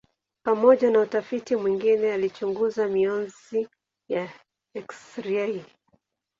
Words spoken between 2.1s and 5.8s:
alichunguza mionzi ya eksirei.